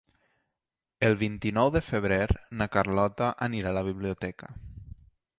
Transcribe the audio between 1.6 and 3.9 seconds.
de febrer na Carlota anirà a la